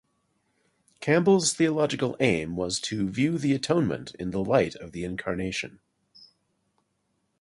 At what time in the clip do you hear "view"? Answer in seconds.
3.07-3.37